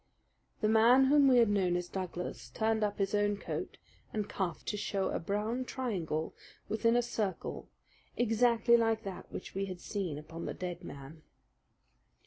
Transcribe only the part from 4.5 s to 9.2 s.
to show a brown triangle within a circle exactly like